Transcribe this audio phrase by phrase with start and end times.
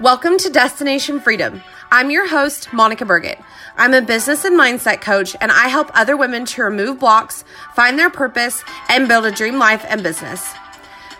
[0.00, 1.60] Welcome to Destination Freedom.
[1.90, 3.40] I'm your host, Monica Burgett.
[3.76, 7.42] I'm a business and mindset coach, and I help other women to remove blocks,
[7.74, 10.54] find their purpose, and build a dream life and business.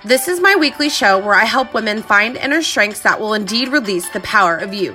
[0.05, 3.67] This is my weekly show where I help women find inner strengths that will indeed
[3.67, 4.95] release the power of you.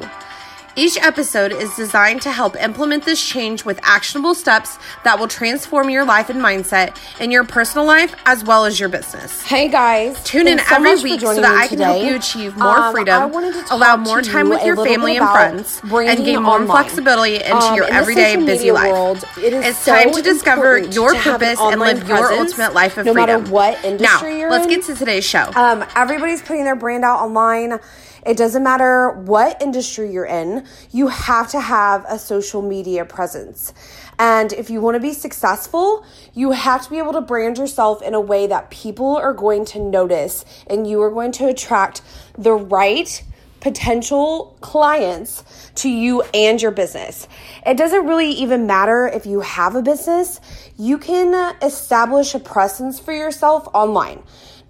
[0.76, 5.92] Each episode is designed to help implement this change with actionable steps that will transform
[5.92, 9.44] your life and mindset in your personal life as well as your business.
[9.44, 12.76] Hey guys, tune in so every week so that I can help you achieve more
[12.76, 13.32] um, freedom,
[13.70, 17.86] allow more time with your family and friends, and gain more flexibility into um, your
[17.86, 18.92] in everyday busy life.
[18.92, 22.98] World, it is it's so time to discover your purpose and live your ultimate life
[22.98, 23.30] of no freedom.
[23.30, 24.72] No matter what industry now, let's in.
[24.72, 25.52] get to today's show.
[25.56, 27.80] Um, everybody's putting their brand out online.
[28.26, 33.74] It doesn't matter what industry you're in, you have to have a social media presence.
[34.18, 38.02] And if you want to be successful, you have to be able to brand yourself
[38.02, 42.02] in a way that people are going to notice and you are going to attract
[42.38, 43.24] the right
[43.60, 47.28] potential clients to you and your business.
[47.66, 50.42] It doesn't really even matter if you have a business,
[50.78, 54.22] you can establish a presence for yourself online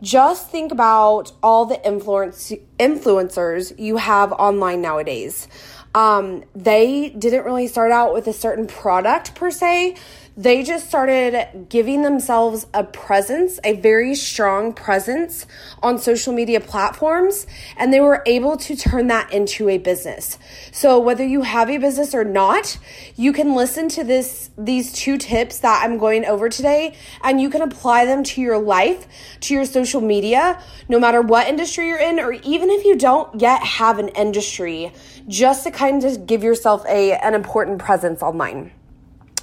[0.03, 5.47] just think about all the influence influencers you have online nowadays.
[5.95, 9.95] Um, they didn't really start out with a certain product per se.
[10.35, 15.45] They just started giving themselves a presence, a very strong presence
[15.83, 17.45] on social media platforms,
[17.77, 20.39] and they were able to turn that into a business.
[20.71, 22.79] So whether you have a business or not,
[23.15, 27.51] you can listen to this these two tips that I'm going over today and you
[27.51, 29.05] can apply them to your life,
[29.41, 33.39] to your social media, no matter what industry you're in or even if you don't
[33.39, 34.91] yet have an industry,
[35.27, 38.71] just to kind of give yourself a an important presence online.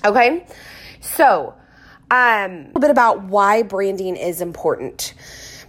[0.05, 0.47] Okay?
[1.01, 1.55] So,
[2.11, 2.19] um,
[2.51, 5.15] a little bit about why branding is important.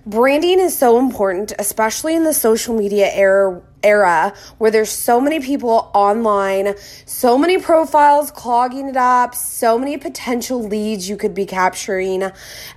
[0.06, 5.40] Branding is so important, especially in the social media era era where there's so many
[5.40, 11.46] people online, so many profiles clogging it up, so many potential leads you could be
[11.46, 12.32] capturing,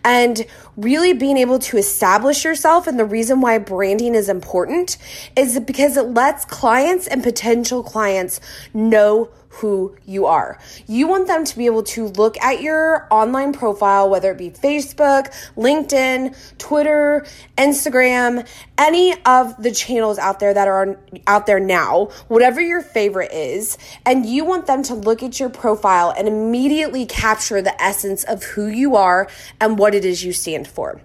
[0.04, 2.86] and really being able to establish yourself.
[2.86, 4.96] And the reason why branding is important
[5.36, 8.40] is because it lets clients and potential clients
[8.72, 10.58] know who you are.
[10.86, 14.50] You want them to be able to look at your online profile, whether it be
[14.50, 17.24] Facebook, LinkedIn, Twitter,
[17.56, 23.32] Instagram, any of the channels out there that are out there now, whatever your favorite
[23.32, 28.24] is, and you want them to look at your profile and immediately capture the essence
[28.24, 29.28] of who you are
[29.60, 31.00] and what it is you stand for.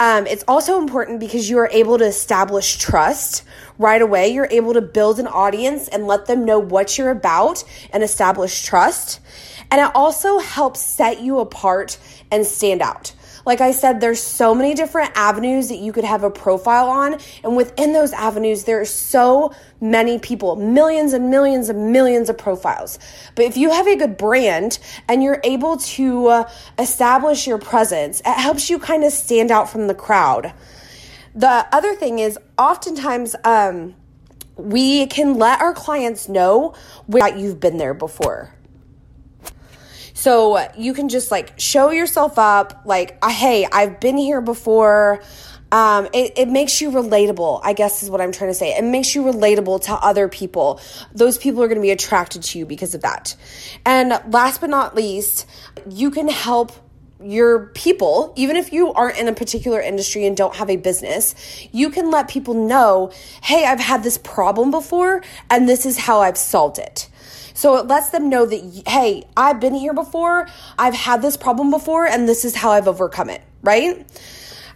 [0.00, 3.44] Um, it's also important because you are able to establish trust
[3.78, 4.28] right away.
[4.28, 7.62] You're able to build an audience and let them know what you're about
[7.92, 9.20] and establish trust.
[9.70, 11.98] And it also helps set you apart
[12.30, 13.12] and stand out.
[13.46, 17.18] Like I said, there's so many different avenues that you could have a profile on.
[17.42, 22.38] And within those avenues, there are so many people, millions and millions and millions of
[22.38, 22.98] profiles.
[23.34, 24.78] But if you have a good brand
[25.08, 29.68] and you're able to uh, establish your presence, it helps you kind of stand out
[29.68, 30.54] from the crowd.
[31.34, 33.94] The other thing is, oftentimes, um,
[34.56, 36.74] we can let our clients know
[37.08, 38.53] that you've been there before.
[40.24, 45.22] So you can just like show yourself up, like, hey, I've been here before.
[45.70, 48.74] Um, it, it makes you relatable, I guess is what I'm trying to say.
[48.74, 50.80] It makes you relatable to other people.
[51.14, 53.36] Those people are going to be attracted to you because of that.
[53.84, 55.44] And last but not least,
[55.90, 56.72] you can help
[57.22, 61.34] your people, even if you aren't in a particular industry and don't have a business,
[61.70, 63.12] you can let people know,
[63.42, 67.10] hey, I've had this problem before and this is how I've solved it.
[67.54, 71.70] So it lets them know that, hey, I've been here before, I've had this problem
[71.70, 74.04] before, and this is how I've overcome it, right?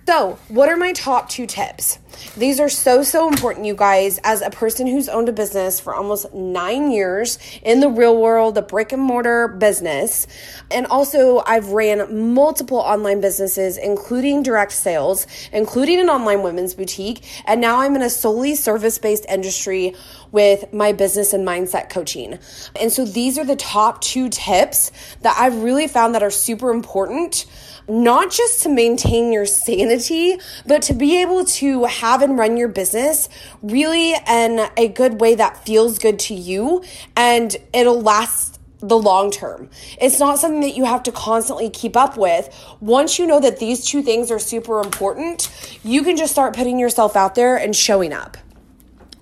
[0.07, 1.99] So, what are my top two tips?
[2.37, 4.19] These are so, so important, you guys.
[4.25, 8.55] As a person who's owned a business for almost nine years in the real world,
[8.55, 10.27] the brick and mortar business,
[10.71, 17.25] and also I've ran multiple online businesses, including direct sales, including an online women's boutique,
[17.47, 19.95] and now I'm in a solely service based industry
[20.31, 22.39] with my business and mindset coaching.
[22.81, 24.93] And so, these are the top two tips
[25.23, 27.47] that I've really found that are super important
[27.89, 30.37] not just to maintain your sanity,
[30.67, 33.29] but to be able to have and run your business
[33.63, 36.83] really in a good way that feels good to you
[37.17, 39.69] and it'll last the long term.
[40.01, 42.49] It's not something that you have to constantly keep up with.
[42.81, 45.51] Once you know that these two things are super important,
[45.83, 48.37] you can just start putting yourself out there and showing up.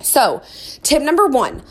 [0.00, 0.42] So,
[0.82, 1.62] tip number one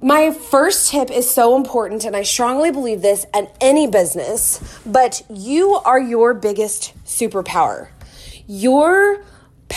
[0.00, 5.22] my first tip is so important, and I strongly believe this in any business, but
[5.28, 7.88] you are your biggest superpower.
[8.46, 9.24] Your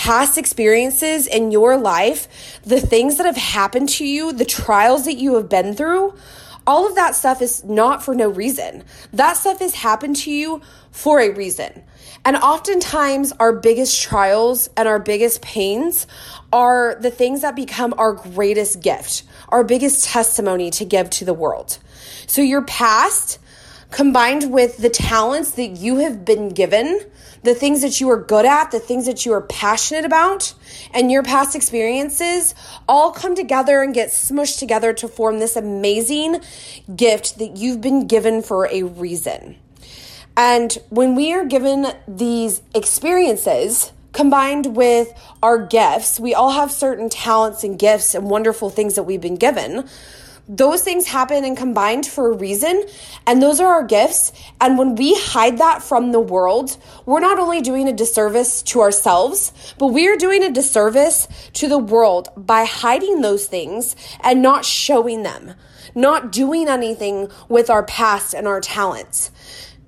[0.02, 2.28] past experiences in your life,
[2.64, 6.12] the things that have happened to you, the trials that you have been through,
[6.66, 8.84] all of that stuff is not for no reason.
[9.14, 10.60] That stuff has happened to you
[10.90, 11.84] for a reason.
[12.26, 16.08] And oftentimes, our biggest trials and our biggest pains
[16.52, 21.34] are the things that become our greatest gift, our biggest testimony to give to the
[21.36, 21.78] world.
[22.26, 23.38] So, your past
[23.92, 27.02] combined with the talents that you have been given,
[27.44, 30.54] the things that you are good at, the things that you are passionate about,
[30.94, 32.54] and your past experiences
[32.88, 36.40] all come together and get smushed together to form this amazing
[36.96, 39.56] gift that you've been given for a reason.
[40.38, 47.10] And when we are given these experiences, combined with our gifts, we all have certain
[47.10, 49.88] talents and gifts and wonderful things that we've been given
[50.54, 52.84] those things happen and combined for a reason
[53.26, 54.34] and those are our gifts.
[54.60, 58.82] And when we hide that from the world we're not only doing a disservice to
[58.82, 64.66] ourselves but we're doing a disservice to the world by hiding those things and not
[64.66, 65.56] showing them
[65.96, 69.30] not doing anything with our past and our talents.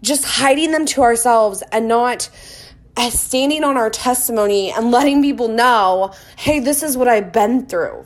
[0.02, 2.30] Just hiding them to ourselves and not
[2.98, 7.66] uh, standing on our testimony and letting people know hey this is what i've been
[7.66, 8.06] through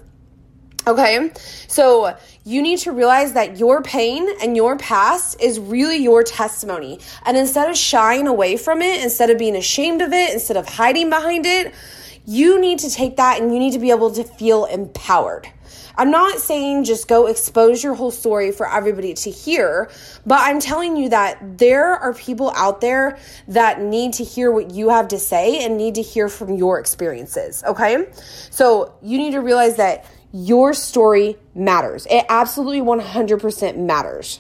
[0.88, 1.32] Okay,
[1.68, 7.02] so you need to realize that your pain and your past is really your testimony.
[7.26, 10.66] And instead of shying away from it, instead of being ashamed of it, instead of
[10.66, 11.74] hiding behind it,
[12.26, 15.52] you need to take that and you need to be able to feel empowered.
[15.98, 19.90] I'm not saying just go expose your whole story for everybody to hear,
[20.26, 23.18] but I'm telling you that there are people out there
[23.50, 26.80] that need to hear what you have to say and need to hear from your
[26.80, 28.08] experiences, okay?
[28.52, 30.06] So you need to realize that
[30.46, 32.06] your story matters.
[32.10, 34.40] It absolutely 100% matters.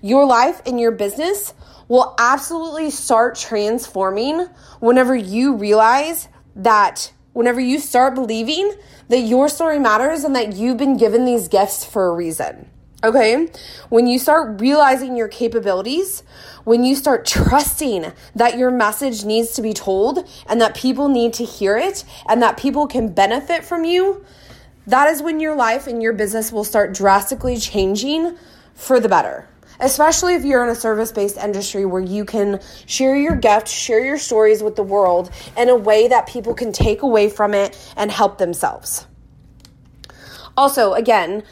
[0.00, 1.54] Your life and your business
[1.88, 4.46] will absolutely start transforming
[4.80, 8.72] whenever you realize that, whenever you start believing
[9.08, 12.70] that your story matters and that you've been given these gifts for a reason.
[13.02, 13.48] Okay?
[13.90, 16.22] When you start realizing your capabilities,
[16.64, 21.34] when you start trusting that your message needs to be told and that people need
[21.34, 24.24] to hear it and that people can benefit from you,
[24.86, 28.36] that is when your life and your business will start drastically changing
[28.74, 29.48] for the better.
[29.80, 34.04] Especially if you're in a service based industry where you can share your gift, share
[34.04, 37.76] your stories with the world in a way that people can take away from it
[37.96, 39.06] and help themselves.
[40.56, 41.42] Also, again,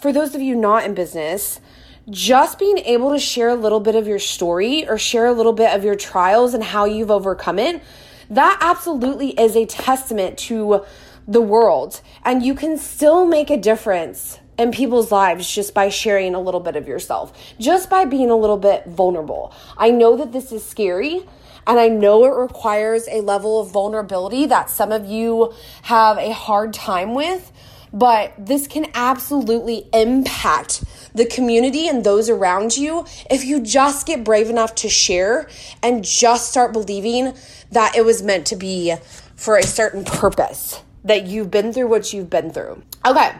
[0.00, 1.60] for those of you not in business,
[2.08, 5.52] just being able to share a little bit of your story or share a little
[5.52, 7.82] bit of your trials and how you've overcome it,
[8.30, 10.84] that absolutely is a testament to
[11.28, 16.34] the world and you can still make a difference in people's lives just by sharing
[16.34, 19.52] a little bit of yourself, just by being a little bit vulnerable.
[19.76, 21.22] I know that this is scary.
[21.68, 25.52] And I know it requires a level of vulnerability that some of you
[25.82, 27.50] have a hard time with,
[27.92, 34.22] but this can absolutely impact the community and those around you if you just get
[34.22, 35.48] brave enough to share
[35.82, 37.34] and just start believing
[37.72, 38.94] that it was meant to be
[39.34, 42.82] for a certain purpose that you've been through what you've been through.
[43.06, 43.32] Okay,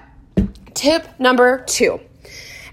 [0.75, 2.01] tip number two.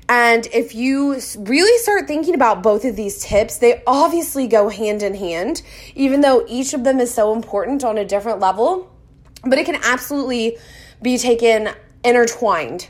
[0.10, 5.01] And if you really start thinking about both of these tips, they obviously go hand
[5.01, 5.62] in hand,
[5.95, 8.92] even though each of them is so important on a different level,
[9.44, 10.57] but it can absolutely
[11.01, 11.69] be taken
[12.04, 12.88] intertwined.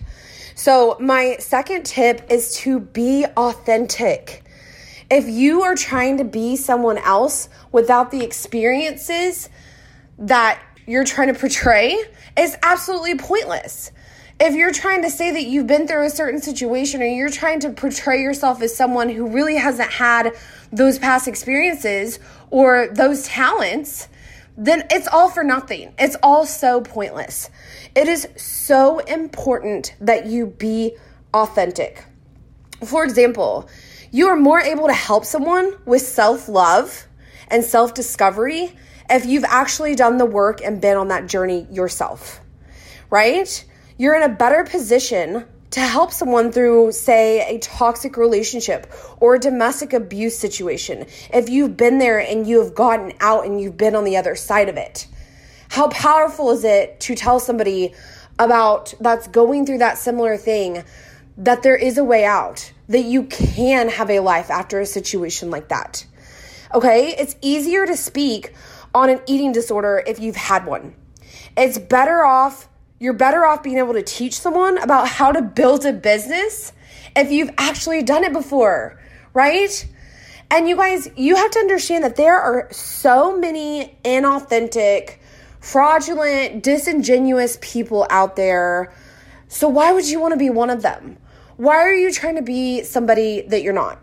[0.56, 4.44] So, my second tip is to be authentic.
[5.10, 9.50] If you are trying to be someone else without the experiences
[10.18, 12.04] that you're trying to portray
[12.38, 13.92] is absolutely pointless.
[14.40, 17.60] If you're trying to say that you've been through a certain situation or you're trying
[17.62, 20.34] to portray yourself as someone who really hasn't had
[20.72, 24.10] those past experiences or those talents,
[24.58, 25.94] then it's all for nothing.
[25.98, 27.50] It's all so pointless.
[27.96, 30.96] It is so important that you be
[31.34, 32.04] authentic.
[32.86, 33.70] For example,
[34.12, 37.08] you are more able to help someone with self love
[37.48, 38.76] and self discovery
[39.10, 42.42] if you've actually done the work and been on that journey yourself,
[43.10, 43.66] right?
[43.98, 49.40] You're in a better position to help someone through, say, a toxic relationship or a
[49.40, 53.96] domestic abuse situation if you've been there and you have gotten out and you've been
[53.96, 55.08] on the other side of it.
[55.70, 57.96] How powerful is it to tell somebody
[58.38, 60.84] about that's going through that similar thing
[61.38, 65.50] that there is a way out, that you can have a life after a situation
[65.50, 66.06] like that?
[66.72, 68.54] Okay, it's easier to speak
[68.94, 70.96] on an eating disorder if you've had one.
[71.58, 72.68] It's better off,
[73.00, 76.72] you're better off being able to teach someone about how to build a business
[77.16, 79.00] if you've actually done it before,
[79.34, 79.88] right?
[80.50, 85.18] And you guys, you have to understand that there are so many inauthentic,
[85.60, 88.94] fraudulent, disingenuous people out there.
[89.48, 91.18] So, why would you want to be one of them?
[91.58, 94.00] Why are you trying to be somebody that you're not?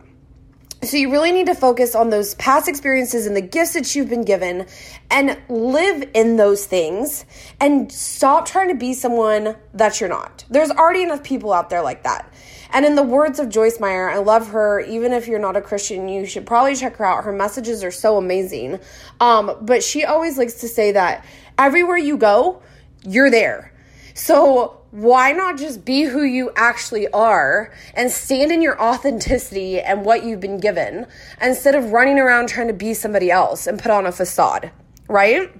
[0.82, 4.08] So, you really need to focus on those past experiences and the gifts that you've
[4.08, 4.66] been given
[5.10, 7.26] and live in those things
[7.60, 10.46] and stop trying to be someone that you're not.
[10.48, 12.32] There's already enough people out there like that.
[12.72, 14.80] And in the words of Joyce Meyer, I love her.
[14.80, 17.24] Even if you're not a Christian, you should probably check her out.
[17.24, 18.78] Her messages are so amazing.
[19.20, 21.26] Um, but she always likes to say that
[21.58, 22.62] everywhere you go,
[23.02, 23.74] you're there.
[24.14, 30.04] So why not just be who you actually are and stand in your authenticity and
[30.04, 31.06] what you've been given
[31.40, 34.70] instead of running around trying to be somebody else and put on a facade,
[35.08, 35.50] right?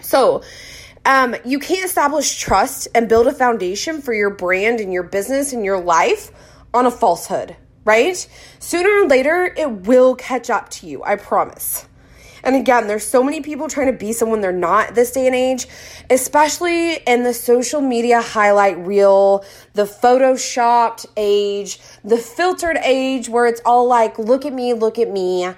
[0.00, 0.42] So,
[1.04, 5.52] um, you can't establish trust and build a foundation for your brand and your business
[5.52, 6.30] and your life
[6.72, 8.16] on a falsehood, right?
[8.60, 11.88] Sooner or later, it will catch up to you, I promise.
[12.42, 15.34] And again, there's so many people trying to be someone they're not this day and
[15.34, 15.66] age,
[16.10, 19.44] especially in the social media highlight reel,
[19.74, 25.10] the photoshopped age, the filtered age where it's all like, look at me, look at
[25.10, 25.52] me.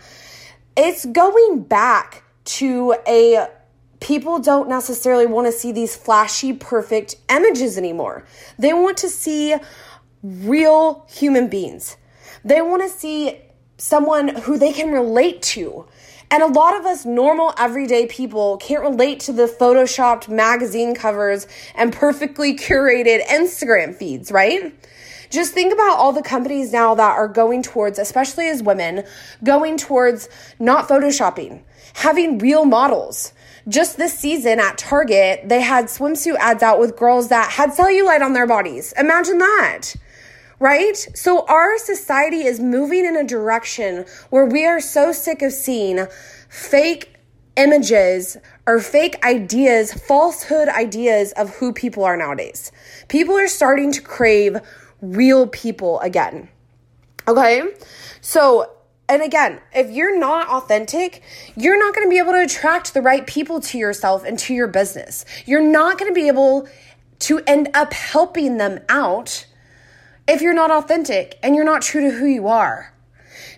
[0.76, 3.48] It's going back to a
[4.00, 8.24] people don't necessarily want to see these flashy, perfect images anymore.
[8.58, 9.56] They want to see
[10.22, 11.96] real human beings.
[12.44, 13.40] They want to see
[13.78, 15.86] someone who they can relate to.
[16.34, 21.46] And a lot of us normal everyday people can't relate to the photoshopped magazine covers
[21.76, 24.74] and perfectly curated Instagram feeds, right?
[25.30, 29.04] Just think about all the companies now that are going towards, especially as women,
[29.44, 31.62] going towards not photoshopping,
[31.92, 33.32] having real models.
[33.68, 38.22] Just this season at Target, they had swimsuit ads out with girls that had cellulite
[38.22, 38.92] on their bodies.
[38.98, 39.94] Imagine that
[40.64, 40.97] right?
[41.12, 46.06] So our society is moving in a direction where we are so sick of seeing
[46.49, 47.16] fake
[47.54, 52.73] images or fake ideas, falsehood ideas of who people are nowadays.
[53.09, 54.56] People are starting to crave
[55.02, 56.49] real people again.
[57.28, 57.64] Okay?
[58.23, 58.73] So,
[59.06, 61.23] and again, if you're not authentic,
[61.59, 64.54] you're not going to be able to attract the right people to yourself and to
[64.54, 65.26] your business.
[65.44, 66.66] You're not going to be able
[67.18, 69.44] to end up helping them out
[70.26, 72.92] if you're not authentic and you're not true to who you are.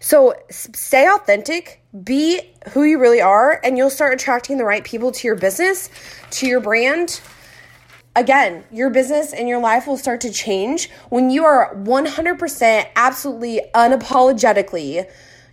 [0.01, 5.13] So stay authentic, be who you really are, and you'll start attracting the right people
[5.13, 5.91] to your business,
[6.31, 7.21] to your brand.
[8.15, 13.63] Again, your business and your life will start to change when you are 100% absolutely
[13.75, 15.11] unapologetically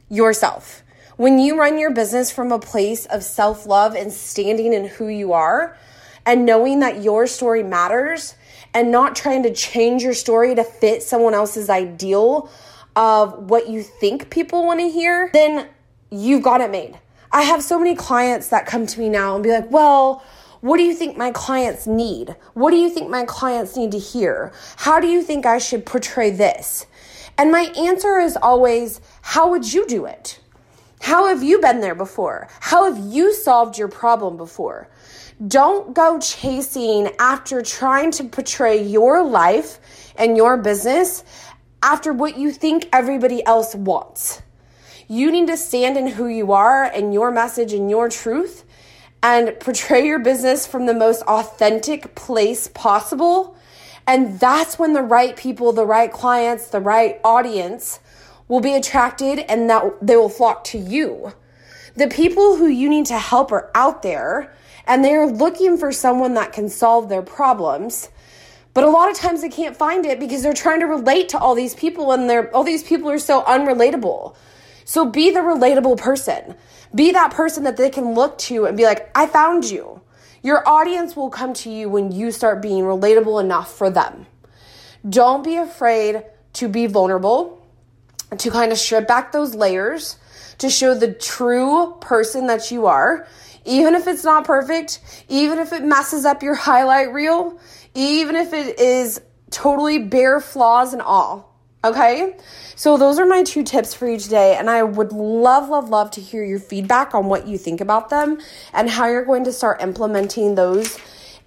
[0.09, 0.83] yourself.
[1.17, 5.07] When you run your business from a place of self love and standing in who
[5.07, 5.77] you are
[6.25, 8.35] and knowing that your story matters
[8.73, 12.49] and not trying to change your story to fit someone else's ideal
[12.95, 15.67] of what you think people want to hear, then
[16.11, 16.97] you've got it made.
[17.31, 20.23] I have so many clients that come to me now and be like, well,
[20.61, 22.35] what do you think my clients need?
[22.53, 24.53] What do you think my clients need to hear?
[24.77, 26.85] How do you think I should portray this?
[27.37, 30.39] And my answer is always, how would you do it?
[31.01, 32.47] How have you been there before?
[32.61, 34.87] How have you solved your problem before?
[35.47, 39.79] Don't go chasing after trying to portray your life
[40.15, 41.23] and your business
[41.81, 44.41] after what you think everybody else wants.
[45.09, 48.63] You need to stand in who you are and your message and your truth
[49.21, 53.57] and portray your business from the most authentic place possible.
[54.07, 57.99] And that's when the right people, the right clients, the right audience
[58.47, 61.33] will be attracted and that they will flock to you.
[61.95, 64.53] The people who you need to help are out there
[64.85, 68.09] and they're looking for someone that can solve their problems.
[68.73, 71.37] But a lot of times they can't find it because they're trying to relate to
[71.37, 74.35] all these people and they're all these people are so unrelatable.
[74.85, 76.55] So be the relatable person.
[76.93, 80.01] Be that person that they can look to and be like, "I found you."
[80.41, 84.25] Your audience will come to you when you start being relatable enough for them.
[85.07, 86.23] Don't be afraid
[86.53, 87.59] to be vulnerable,
[88.37, 90.17] to kind of strip back those layers,
[90.57, 93.25] to show the true person that you are
[93.65, 97.59] even if it's not perfect, even if it messes up your highlight reel,
[97.95, 101.53] even if it is totally bare flaws and all.
[101.83, 102.37] Okay?
[102.75, 104.55] So, those are my two tips for you today.
[104.55, 108.09] And I would love, love, love to hear your feedback on what you think about
[108.09, 108.39] them
[108.73, 110.97] and how you're going to start implementing those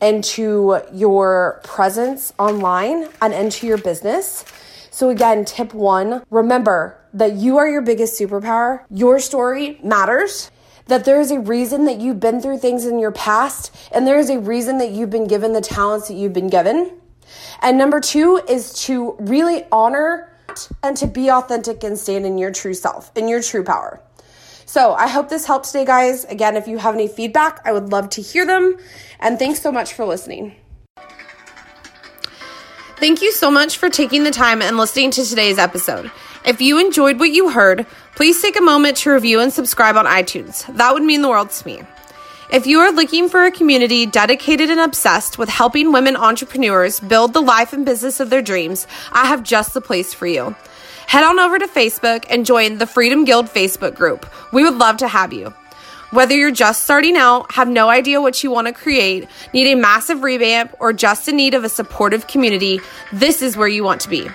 [0.00, 4.44] into your presence online and into your business.
[4.90, 8.84] So, again, tip one remember that you are your biggest superpower.
[8.90, 10.50] Your story matters
[10.86, 14.18] that there is a reason that you've been through things in your past, and there
[14.18, 16.92] is a reason that you've been given the talents that you've been given.
[17.60, 20.32] And number two is to really honor
[20.82, 24.00] and to be authentic and stand in your true self, in your true power.
[24.64, 26.24] So I hope this helped today, guys.
[26.24, 28.76] Again, if you have any feedback, I would love to hear them.
[29.20, 30.56] And thanks so much for listening.
[32.96, 36.10] Thank you so much for taking the time and listening to today's episode.
[36.46, 40.06] If you enjoyed what you heard, please take a moment to review and subscribe on
[40.06, 40.64] iTunes.
[40.76, 41.82] That would mean the world to me.
[42.52, 47.32] If you are looking for a community dedicated and obsessed with helping women entrepreneurs build
[47.32, 50.54] the life and business of their dreams, I have just the place for you.
[51.08, 54.24] Head on over to Facebook and join the Freedom Guild Facebook group.
[54.52, 55.52] We would love to have you.
[56.12, 59.74] Whether you're just starting out, have no idea what you want to create, need a
[59.74, 62.78] massive revamp, or just in need of a supportive community,
[63.12, 64.28] this is where you want to be.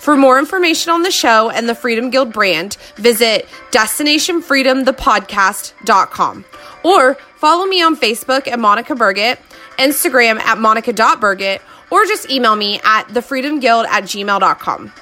[0.00, 6.44] For more information on the show and the Freedom Guild brand, visit destinationfreedomthepodcast.com
[6.84, 9.38] or follow me on Facebook at Monica Burgett,
[9.78, 14.92] Instagram at monica.burgett, or just email me at thefreedomguild at gmail.com.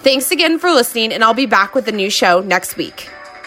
[0.00, 3.08] Thanks again for listening, and I'll be back with a new show next week.